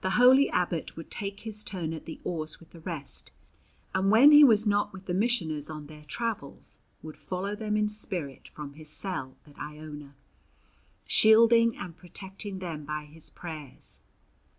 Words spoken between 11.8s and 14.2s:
protecting them by his prayers.